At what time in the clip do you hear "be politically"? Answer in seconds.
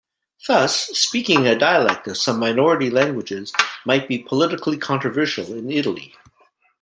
4.07-4.79